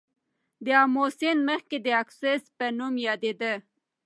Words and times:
د 0.65 0.67
آمو 0.83 1.05
سیند 1.17 1.41
مخکې 1.49 1.77
د 1.81 1.87
آکوسس 2.01 2.41
په 2.57 2.65
نوم 2.77 2.93
یادیده. 3.07 3.53